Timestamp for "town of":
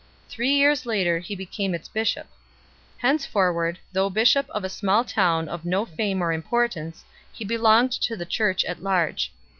5.03-5.63